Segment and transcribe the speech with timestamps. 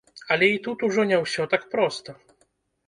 [0.35, 2.19] Але і тут ужо не ўсё так проста.